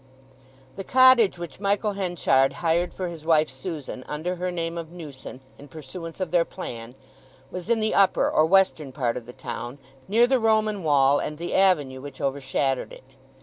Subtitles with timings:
[0.77, 5.67] The cottage which Michael Henchard hired for his wife Susan under her name of Newson—in
[5.67, 9.77] pursuance of their plan—was in the upper or western part of the town,
[10.07, 13.15] near the Roman wall, and the avenue which overshadowed it.